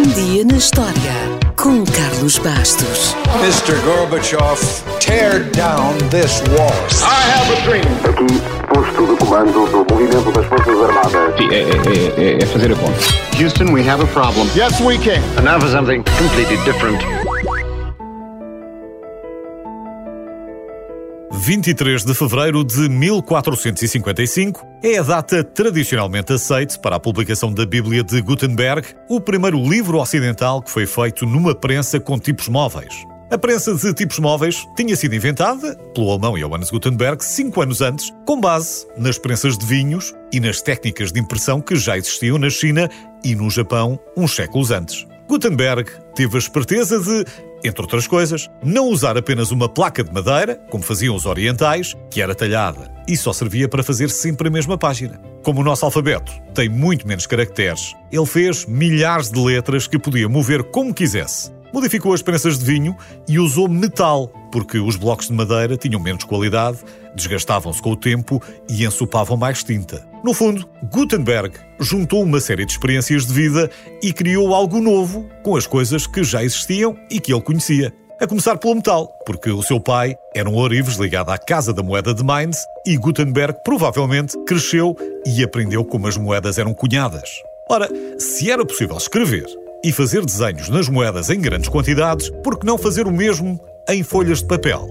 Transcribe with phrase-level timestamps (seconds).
[0.00, 0.94] Um dia na história
[1.56, 3.14] com Carlos Bastos.
[3.42, 3.78] Mr.
[3.84, 4.58] Gorbachev,
[4.98, 6.72] tear down this wall.
[7.02, 7.84] I have a dream.
[8.08, 8.40] Aqui,
[8.72, 11.36] posto de comando do movimento das Forças Armadas.
[11.36, 12.98] Sim, é, é, é, é fazer a conta.
[13.38, 14.48] Houston, we have a problem.
[14.56, 15.20] Yes, we can.
[15.36, 17.04] And now for something completely different.
[21.40, 28.04] 23 de fevereiro de 1455 é a data tradicionalmente aceite para a publicação da Bíblia
[28.04, 32.94] de Gutenberg, o primeiro livro ocidental que foi feito numa prensa com tipos móveis.
[33.30, 38.12] A prensa de tipos móveis tinha sido inventada pelo alemão Johannes Gutenberg cinco anos antes,
[38.26, 42.50] com base nas prensas de vinhos e nas técnicas de impressão que já existiam na
[42.50, 42.86] China
[43.24, 45.06] e no Japão uns séculos antes.
[45.26, 47.24] Gutenberg teve a esperteza de,
[47.64, 52.20] entre outras coisas, não usar apenas uma placa de madeira, como faziam os orientais, que
[52.22, 55.20] era talhada e só servia para fazer sempre a mesma página.
[55.42, 60.28] Como o nosso alfabeto tem muito menos caracteres, ele fez milhares de letras que podia
[60.28, 61.50] mover como quisesse.
[61.72, 62.96] Modificou as prensas de vinho
[63.28, 66.78] e usou metal, porque os blocos de madeira tinham menos qualidade,
[67.14, 70.09] desgastavam-se com o tempo e ensopavam mais tinta.
[70.22, 73.70] No fundo, Gutenberg juntou uma série de experiências de vida
[74.02, 77.92] e criou algo novo com as coisas que já existiam e que ele conhecia.
[78.20, 81.82] A começar pelo metal, porque o seu pai era um ourives ligado à Casa da
[81.82, 84.94] Moeda de Mainz e Gutenberg provavelmente cresceu
[85.26, 87.30] e aprendeu como as moedas eram cunhadas.
[87.70, 89.46] Ora, se era possível escrever
[89.82, 94.02] e fazer desenhos nas moedas em grandes quantidades, por que não fazer o mesmo em
[94.02, 94.86] folhas de papel?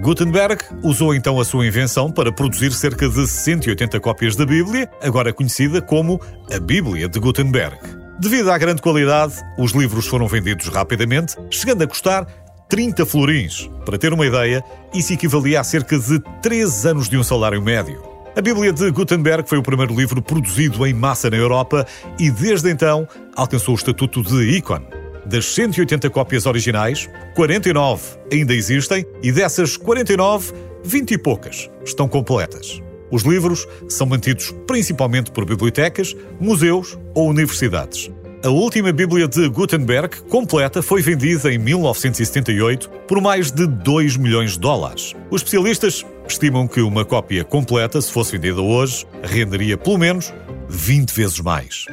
[0.00, 5.32] Gutenberg usou então a sua invenção para produzir cerca de 180 cópias da Bíblia, agora
[5.32, 6.20] conhecida como
[6.54, 7.78] a Bíblia de Gutenberg.
[8.18, 12.26] Devido à grande qualidade, os livros foram vendidos rapidamente, chegando a custar
[12.68, 13.70] 30 florins.
[13.84, 14.62] Para ter uma ideia,
[14.94, 18.02] isso equivalia a cerca de 3 anos de um salário médio.
[18.36, 21.86] A Bíblia de Gutenberg foi o primeiro livro produzido em massa na Europa
[22.18, 24.86] e, desde então, alcançou o estatuto de ícone.
[25.26, 30.52] Das 180 cópias originais, 49 ainda existem e dessas 49,
[30.84, 32.80] 20 e poucas estão completas.
[33.10, 38.08] Os livros são mantidos principalmente por bibliotecas, museus ou universidades.
[38.44, 44.52] A última Bíblia de Gutenberg, completa, foi vendida em 1978 por mais de 2 milhões
[44.52, 45.12] de dólares.
[45.28, 50.32] Os especialistas estimam que uma cópia completa, se fosse vendida hoje, renderia pelo menos
[50.68, 51.86] 20 vezes mais.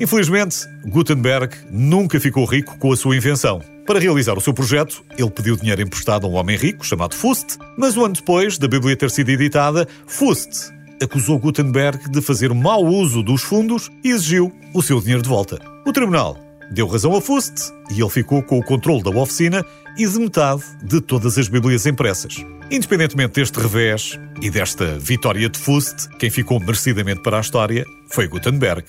[0.00, 3.60] Infelizmente, Gutenberg nunca ficou rico com a sua invenção.
[3.86, 7.58] Para realizar o seu projeto, ele pediu dinheiro emprestado a um homem rico chamado Fust,
[7.76, 10.72] mas um ano depois da Bíblia ter sido editada, Fust
[11.02, 15.58] acusou Gutenberg de fazer mau uso dos fundos e exigiu o seu dinheiro de volta.
[15.86, 16.36] O tribunal
[16.70, 19.64] deu razão a Fust e ele ficou com o controle da oficina
[19.98, 22.36] e de metade de todas as Bíblias impressas.
[22.70, 28.28] Independentemente deste revés e desta vitória de Fust, quem ficou merecidamente para a história foi
[28.28, 28.84] Gutenberg.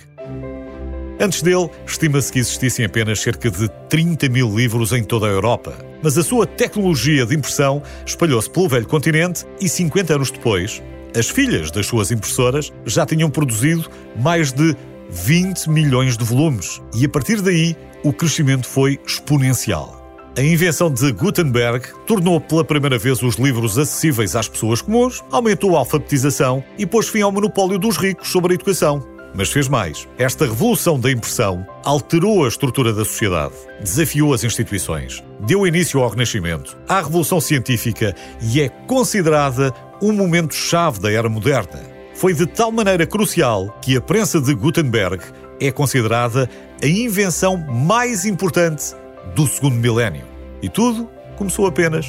[1.22, 5.78] Antes dele, estima-se que existissem apenas cerca de 30 mil livros em toda a Europa.
[6.02, 10.82] Mas a sua tecnologia de impressão espalhou-se pelo velho continente e 50 anos depois,
[11.16, 13.88] as filhas das suas impressoras já tinham produzido
[14.20, 14.76] mais de
[15.12, 16.82] 20 milhões de volumes.
[16.96, 20.02] E a partir daí, o crescimento foi exponencial.
[20.36, 25.76] A invenção de Gutenberg tornou pela primeira vez os livros acessíveis às pessoas comuns, aumentou
[25.76, 29.11] a alfabetização e pôs fim ao monopólio dos ricos sobre a educação.
[29.34, 30.08] Mas fez mais.
[30.18, 36.10] Esta revolução da impressão alterou a estrutura da sociedade, desafiou as instituições, deu início ao
[36.10, 41.80] Renascimento, à Revolução Científica e é considerada um momento-chave da era moderna.
[42.14, 45.24] Foi de tal maneira crucial que a prensa de Gutenberg
[45.60, 46.50] é considerada
[46.82, 48.94] a invenção mais importante
[49.36, 50.26] do segundo milénio.
[50.62, 52.06] E tudo começou apenas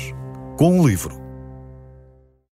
[0.57, 1.22] com um livro.